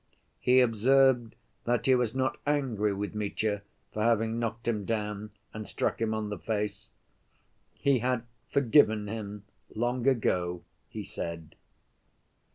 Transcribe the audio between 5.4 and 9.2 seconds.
and struck him on the face; he had forgiven